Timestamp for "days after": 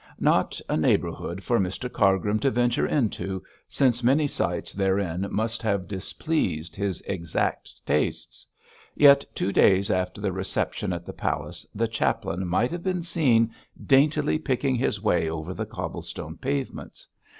9.51-10.19